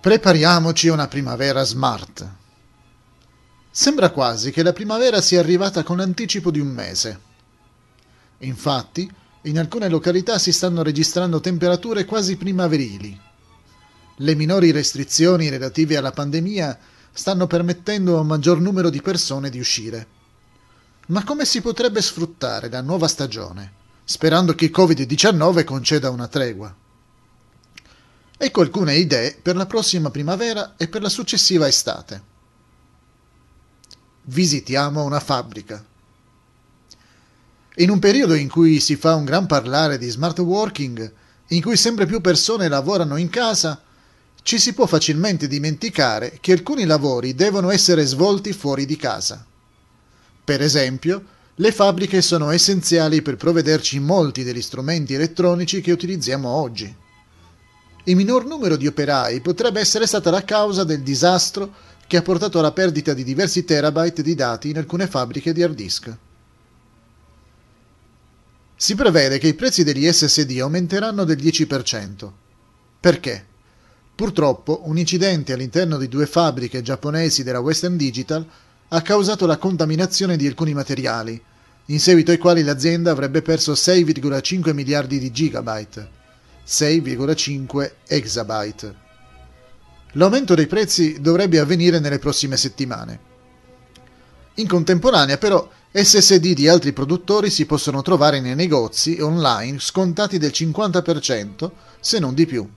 [0.00, 2.26] Prepariamoci a una primavera smart.
[3.70, 7.20] Sembra quasi che la primavera sia arrivata con l'anticipo di un mese.
[8.38, 13.20] Infatti, in alcune località si stanno registrando temperature quasi primaverili.
[14.16, 16.78] Le minori restrizioni relative alla pandemia
[17.12, 20.06] stanno permettendo a un maggior numero di persone di uscire.
[21.08, 23.70] Ma come si potrebbe sfruttare la nuova stagione,
[24.04, 26.74] sperando che il Covid-19 conceda una tregua?
[28.42, 32.22] Ecco alcune idee per la prossima primavera e per la successiva estate.
[34.22, 35.84] Visitiamo una fabbrica.
[37.76, 41.12] In un periodo in cui si fa un gran parlare di smart working,
[41.48, 43.78] in cui sempre più persone lavorano in casa,
[44.40, 49.44] ci si può facilmente dimenticare che alcuni lavori devono essere svolti fuori di casa.
[50.42, 51.24] Per esempio,
[51.56, 57.08] le fabbriche sono essenziali per provvederci molti degli strumenti elettronici che utilizziamo oggi.
[58.04, 61.72] Il minor numero di operai potrebbe essere stata la causa del disastro
[62.06, 65.74] che ha portato alla perdita di diversi terabyte di dati in alcune fabbriche di hard
[65.74, 66.16] disk.
[68.74, 72.30] Si prevede che i prezzi degli SSD aumenteranno del 10%.
[72.98, 73.44] Perché?
[74.14, 78.46] Purtroppo un incidente all'interno di due fabbriche giapponesi della Western Digital
[78.88, 81.40] ha causato la contaminazione di alcuni materiali,
[81.86, 86.19] in seguito ai quali l'azienda avrebbe perso 6,5 miliardi di gigabyte.
[86.70, 88.94] 6,5 exabyte.
[90.12, 93.18] L'aumento dei prezzi dovrebbe avvenire nelle prossime settimane.
[94.54, 100.52] In contemporanea però SSD di altri produttori si possono trovare nei negozi online scontati del
[100.54, 102.68] 50% se non di più.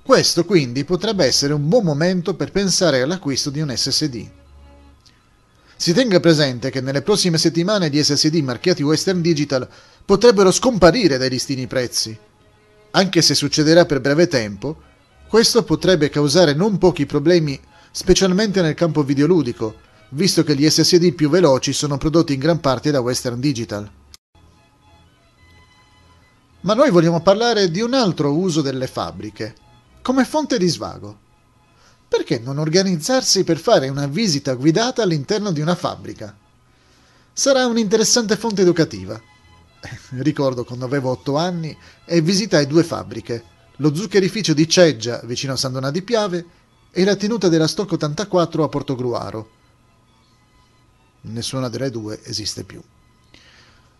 [0.00, 4.30] Questo quindi potrebbe essere un buon momento per pensare all'acquisto di un SSD.
[5.74, 9.66] Si tenga presente che nelle prossime settimane gli SSD marchiati Western Digital
[10.10, 12.18] potrebbero scomparire dai listini prezzi.
[12.90, 14.76] Anche se succederà per breve tempo,
[15.28, 17.60] questo potrebbe causare non pochi problemi,
[17.92, 19.76] specialmente nel campo videoludico,
[20.08, 23.88] visto che gli SSD più veloci sono prodotti in gran parte da Western Digital.
[26.62, 29.54] Ma noi vogliamo parlare di un altro uso delle fabbriche,
[30.02, 31.18] come fonte di svago.
[32.08, 36.36] Perché non organizzarsi per fare una visita guidata all'interno di una fabbrica?
[37.32, 39.29] Sarà un'interessante fonte educativa
[40.20, 43.44] ricordo quando avevo otto anni, e visitai due fabbriche,
[43.76, 46.46] lo zuccherificio di Ceggia, vicino a San Donà di Piave,
[46.90, 49.50] e la tenuta della Stock 84 a Portogruaro.
[51.22, 52.82] Nessuna delle due esiste più.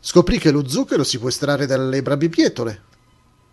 [0.00, 2.82] Scoprì che lo zucchero si può estrarre dalle brabipietole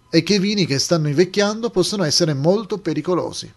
[0.09, 3.53] e che i vini che stanno invecchiando possono essere molto pericolosi.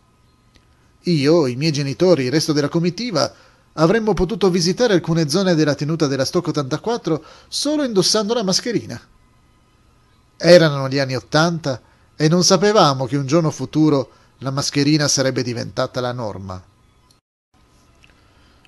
[1.05, 3.33] Io, i miei genitori, il resto della comitiva
[3.75, 9.01] Avremmo potuto visitare alcune zone della tenuta della Stock 84 solo indossando la mascherina.
[10.37, 11.81] Erano gli anni Ottanta
[12.17, 16.63] e non sapevamo che un giorno futuro la mascherina sarebbe diventata la norma.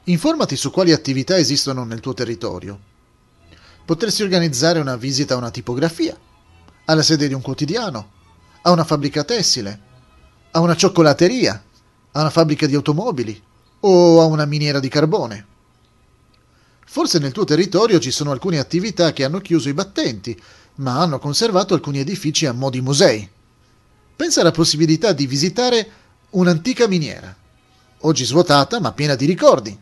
[0.04, 2.78] Informati su quali attività esistono nel tuo territorio.
[3.84, 6.16] Potresti organizzare una visita a una tipografia,
[6.84, 8.10] alla sede di un quotidiano,
[8.62, 9.80] a una fabbrica tessile,
[10.52, 11.62] a una cioccolateria,
[12.12, 13.42] a una fabbrica di automobili,
[13.84, 15.46] o a una miniera di carbone.
[16.84, 20.40] Forse nel tuo territorio ci sono alcune attività che hanno chiuso i battenti,
[20.76, 23.28] ma hanno conservato alcuni edifici a mo' di musei.
[24.14, 25.90] Pensa alla possibilità di visitare
[26.30, 27.34] un'antica miniera,
[28.00, 29.76] oggi svuotata ma piena di ricordi.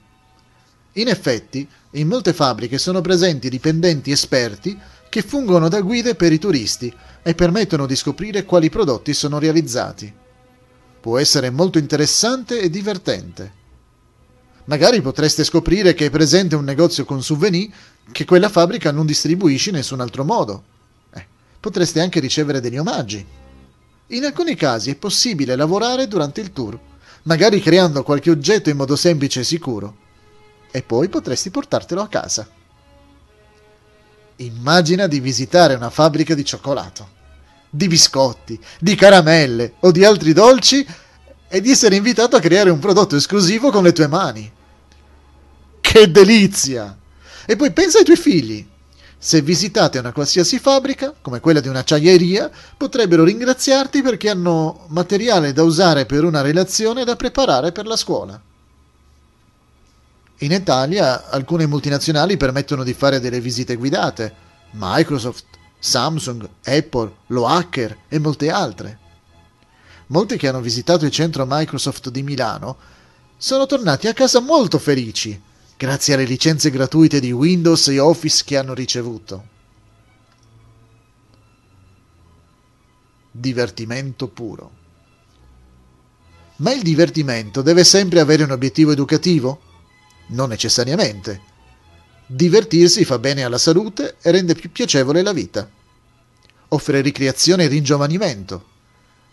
[0.95, 4.79] In effetti, in molte fabbriche sono presenti dipendenti esperti
[5.09, 10.13] che fungono da guide per i turisti e permettono di scoprire quali prodotti sono realizzati.
[11.01, 13.59] Può essere molto interessante e divertente.
[14.71, 17.69] Magari potreste scoprire che è presente un negozio con souvenir
[18.13, 20.63] che quella fabbrica non distribuisce in nessun altro modo.
[21.13, 21.27] Eh,
[21.59, 23.27] potreste anche ricevere degli omaggi.
[24.07, 26.79] In alcuni casi è possibile lavorare durante il tour,
[27.25, 29.97] magari creando qualche oggetto in modo semplice e sicuro.
[30.71, 32.49] E poi potresti portartelo a casa.
[34.37, 37.09] Immagina di visitare una fabbrica di cioccolato,
[37.69, 40.87] di biscotti, di caramelle o di altri dolci
[41.49, 44.59] e di essere invitato a creare un prodotto esclusivo con le tue mani.
[45.91, 46.97] Che delizia!
[47.45, 48.65] E poi pensa ai tuoi figli.
[49.19, 55.65] Se visitate una qualsiasi fabbrica, come quella di un'acciaieria, potrebbero ringraziarti perché hanno materiale da
[55.65, 58.41] usare per una relazione da preparare per la scuola.
[60.39, 64.33] In Italia alcune multinazionali permettono di fare delle visite guidate,
[64.75, 65.47] Microsoft,
[65.77, 68.99] Samsung, Apple, Loacker e molte altre.
[70.07, 72.77] Molti che hanno visitato il centro Microsoft di Milano
[73.37, 75.49] sono tornati a casa molto felici,
[75.81, 79.49] grazie alle licenze gratuite di Windows e Office che hanno ricevuto.
[83.31, 84.71] Divertimento puro.
[86.57, 89.63] Ma il divertimento deve sempre avere un obiettivo educativo?
[90.27, 91.41] Non necessariamente.
[92.27, 95.67] Divertirsi fa bene alla salute e rende più piacevole la vita.
[96.69, 98.67] Offre ricreazione e ringiovanimento.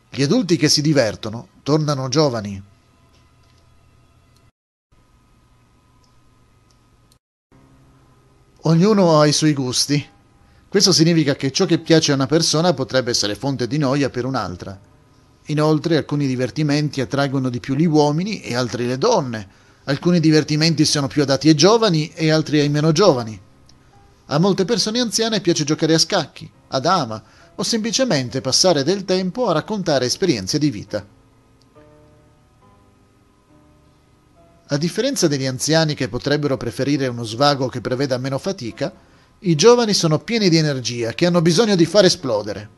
[0.10, 2.64] Gli adulti che si divertono tornano giovani.
[8.68, 10.06] Ognuno ha i suoi gusti.
[10.68, 14.26] Questo significa che ciò che piace a una persona potrebbe essere fonte di noia per
[14.26, 14.78] un'altra.
[15.46, 19.48] Inoltre alcuni divertimenti attraggono di più gli uomini e altri le donne,
[19.86, 23.40] Alcuni divertimenti sono più adatti ai giovani e altri ai meno giovani.
[24.26, 27.24] A molte persone anziane piace giocare a scacchi, a dama
[27.56, 31.17] o semplicemente passare del tempo a raccontare esperienze di vita.
[34.70, 38.94] A differenza degli anziani che potrebbero preferire uno svago che preveda meno fatica,
[39.40, 42.70] i giovani sono pieni di energia che hanno bisogno di far esplodere.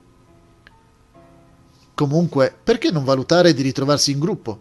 [1.95, 4.59] Comunque, perché non valutare di ritrovarsi in gruppo,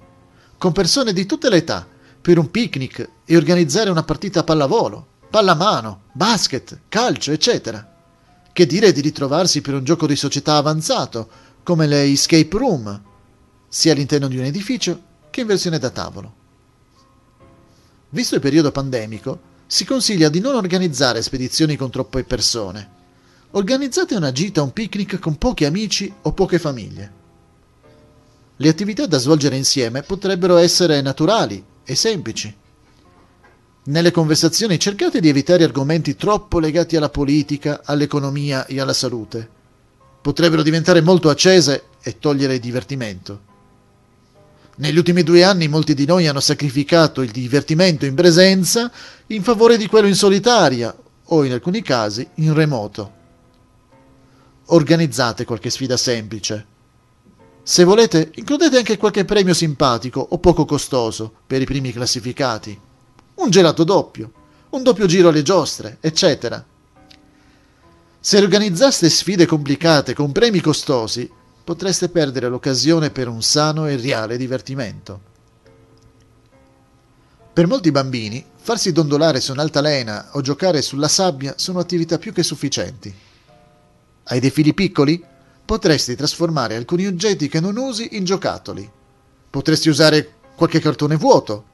[0.57, 1.87] con persone di tutte le età,
[2.21, 7.95] per un picnic e organizzare una partita a pallavolo, pallamano, basket, calcio, eccetera.
[8.51, 11.29] Che dire di ritrovarsi per un gioco di società avanzato,
[11.63, 13.03] come le escape room,
[13.69, 16.38] sia all'interno di un edificio che in versione da tavolo.
[18.11, 22.97] Visto il periodo pandemico, si consiglia di non organizzare spedizioni con troppe persone.
[23.51, 27.13] Organizzate una gita o un picnic con pochi amici o poche famiglie.
[28.57, 32.55] Le attività da svolgere insieme potrebbero essere naturali e semplici.
[33.85, 39.49] Nelle conversazioni cercate di evitare argomenti troppo legati alla politica, all'economia e alla salute.
[40.21, 43.48] Potrebbero diventare molto accese e togliere il divertimento.
[44.79, 48.91] Negli ultimi due anni molti di noi hanno sacrificato il divertimento in presenza
[49.29, 50.97] in favore di quello in solitaria
[51.31, 53.13] o in alcuni casi in remoto.
[54.67, 56.77] Organizzate qualche sfida semplice
[57.69, 62.81] se volete, includete anche qualche premio simpatico o poco costoso per i primi classificati.
[63.35, 64.33] Un gelato doppio,
[64.71, 66.65] un doppio giro alle giostre, eccetera.
[68.21, 71.31] Se organizzaste sfide complicate con premi costosi,
[71.69, 75.21] potreste perdere l'occasione per un sano e reale divertimento.
[77.53, 82.43] Per molti bambini, farsi dondolare su un'altalena o giocare sulla sabbia sono attività più che
[82.43, 83.15] sufficienti.
[84.25, 85.23] Hai dei figli piccoli?
[85.67, 88.91] potresti trasformare alcuni oggetti che non usi in giocattoli.
[89.51, 91.67] Potresti usare qualche cartone vuoto.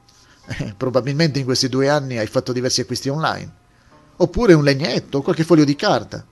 [0.46, 3.52] Eh, probabilmente in questi due anni hai fatto diversi acquisti online.
[4.16, 6.26] Oppure un legnetto o qualche foglio di carta.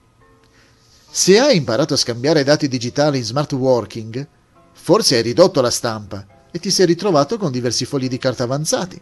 [1.15, 4.27] Se hai imparato a scambiare dati digitali in smart working,
[4.71, 8.99] forse hai ridotto la stampa e ti sei ritrovato con diversi fogli di carta avanzati.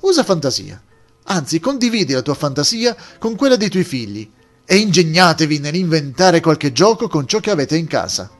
[0.00, 0.82] Usa fantasia.
[1.24, 4.32] Anzi, condividi la tua fantasia con quella dei tuoi figli
[4.64, 8.30] e ingegnatevi nell'inventare qualche gioco con ciò che avete in casa.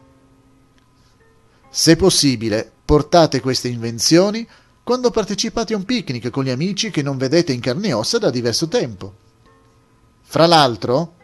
[1.69, 4.49] Se possibile, portate queste invenzioni
[4.83, 8.17] quando partecipate a un picnic con gli amici che non vedete in carne e ossa
[8.17, 9.15] da diverso tempo.
[10.23, 11.16] Fra l'altro,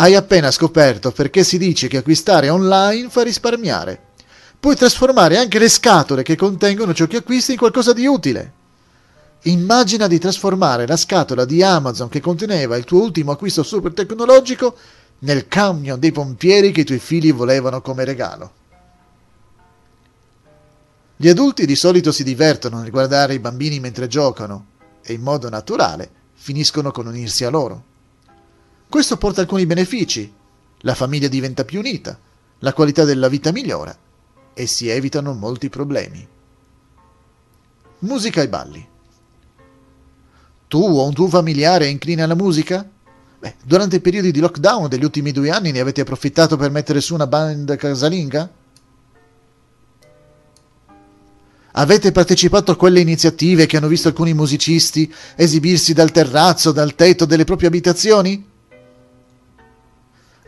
[0.00, 4.00] hai appena scoperto perché si dice che acquistare online fa risparmiare.
[4.60, 8.52] Puoi trasformare anche le scatole che contengono ciò che acquisti in qualcosa di utile.
[9.42, 14.76] Immagina di trasformare la scatola di Amazon che conteneva il tuo ultimo acquisto super tecnologico
[15.20, 18.52] nel camion dei pompieri che i tuoi figli volevano come regalo.
[21.16, 24.66] Gli adulti di solito si divertono nel guardare i bambini mentre giocano
[25.02, 27.96] e in modo naturale finiscono con unirsi a loro.
[28.88, 30.32] Questo porta alcuni benefici.
[30.78, 32.18] La famiglia diventa più unita,
[32.60, 33.94] la qualità della vita migliora
[34.54, 36.26] e si evitano molti problemi.
[38.00, 38.88] Musica e balli.
[40.68, 42.88] Tu o un tuo familiare è incline alla musica?
[43.38, 47.02] Beh, durante i periodi di lockdown degli ultimi due anni ne avete approfittato per mettere
[47.02, 48.50] su una band casalinga?
[51.72, 57.26] Avete partecipato a quelle iniziative che hanno visto alcuni musicisti esibirsi dal terrazzo, dal tetto
[57.26, 58.47] delle proprie abitazioni?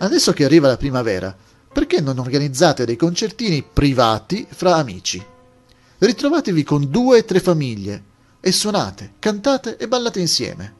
[0.02, 1.37] Adesso che arriva la primavera,
[1.71, 5.23] perché non organizzate dei concertini privati fra amici?
[5.99, 8.02] Ritrovatevi con due o tre famiglie
[8.40, 10.75] e suonate, cantate e ballate insieme.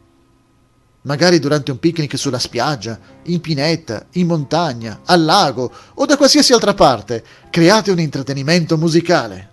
[1.03, 6.55] Magari durante un picnic sulla spiaggia, in pineta, in montagna, al lago o da qualsiasi
[6.55, 9.49] altra parte, create un intrattenimento musicale.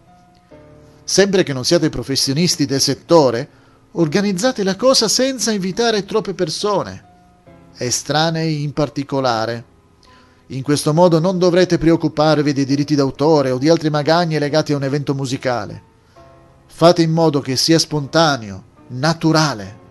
[1.03, 3.49] Sempre che non siate professionisti del settore,
[3.91, 7.03] organizzate la cosa senza invitare troppe persone,
[7.77, 9.63] estranei in particolare.
[10.47, 14.77] In questo modo non dovrete preoccuparvi dei diritti d'autore o di altre magagne legate a
[14.77, 15.81] un evento musicale.
[16.65, 19.85] Fate in modo che sia spontaneo, naturale.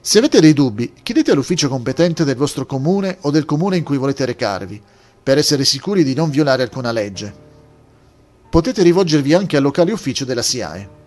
[0.00, 3.98] Se avete dei dubbi, chiedete all'ufficio competente del vostro comune o del comune in cui
[3.98, 4.80] volete recarvi,
[5.22, 7.46] per essere sicuri di non violare alcuna legge.
[8.50, 10.97] potete rivolgervi anche al locale ufficio della SIAE.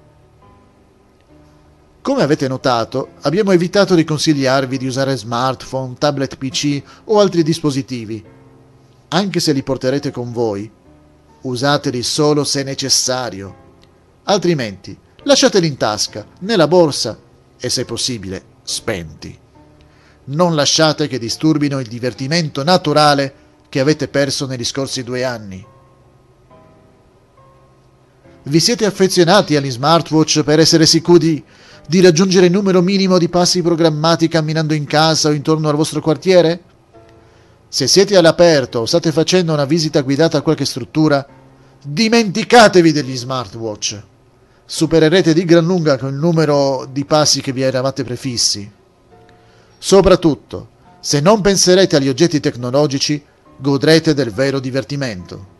[2.02, 8.24] Come avete notato, abbiamo evitato di consigliarvi di usare smartphone, tablet PC o altri dispositivi.
[9.10, 10.70] Anche se li porterete con voi,
[11.42, 13.56] usateli solo se necessario.
[14.24, 17.20] Altrimenti, lasciateli in tasca, nella borsa
[17.60, 19.38] e, se possibile, spenti.
[20.24, 23.34] Non lasciate che disturbino il divertimento naturale
[23.70, 25.64] che avete perso negli scorsi due anni.
[28.44, 31.46] Vi siete affezionati agli smartwatch per essere sicuri
[31.88, 36.02] di raggiungere il numero minimo di passi programmati camminando in casa o intorno al vostro
[36.02, 36.62] quartiere?
[37.68, 41.26] Se siete all'aperto o state facendo una visita guidata a qualche struttura,
[41.82, 44.02] dimenticatevi degli smartwatch.
[44.66, 48.70] Supererete di gran lunga con il numero di passi che vi eravate prefissi.
[49.78, 50.70] Soprattutto,
[51.00, 53.24] se non penserete agli oggetti tecnologici,
[53.58, 55.60] godrete del vero divertimento.